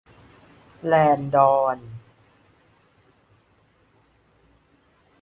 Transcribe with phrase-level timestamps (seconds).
[0.85, 1.77] แลนดอน